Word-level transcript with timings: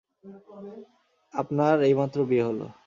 আপনার 1.33 1.75
এইমাত্র 1.81 2.17
বিয়ে 2.25 2.43
হলো। 2.43 2.65